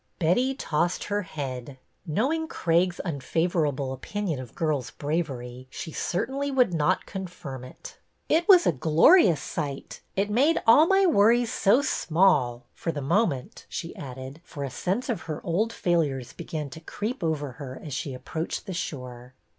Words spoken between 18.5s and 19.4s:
the shore.